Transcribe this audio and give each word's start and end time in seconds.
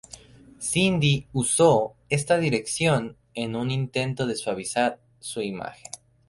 Cyndi 0.59 1.27
usó 1.31 1.93
esta 2.09 2.39
dirección 2.39 3.17
en 3.35 3.55
un 3.55 3.69
intento 3.69 4.25
de 4.25 4.35
suavizar 4.35 4.99
su 5.19 5.43
imagen. 5.43 5.91